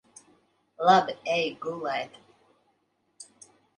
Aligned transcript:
Labi. 0.87 1.13
Ej 1.35 1.45
gulēt. 1.67 2.17